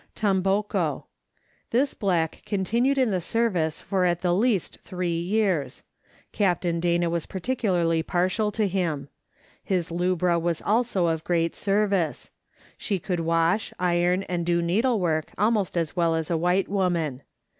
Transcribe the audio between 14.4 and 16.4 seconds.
do needlework almost as well as a